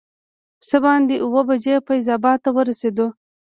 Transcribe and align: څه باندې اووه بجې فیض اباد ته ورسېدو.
څه 0.67 0.77
باندې 0.85 1.15
اووه 1.23 1.41
بجې 1.49 1.75
فیض 1.87 2.05
اباد 2.17 2.37
ته 2.43 2.49
ورسېدو. 2.55 3.07